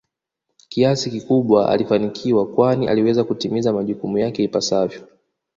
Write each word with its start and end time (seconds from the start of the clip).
kiasi 0.69 1.09
kikubwa 1.11 1.69
alifanikiwa 1.69 2.47
kwani 2.47 2.87
aliweza 2.87 3.23
kutimiza 3.23 3.73
majukumu 3.73 4.17
yake 4.17 4.43
ipasavyo 4.43 5.01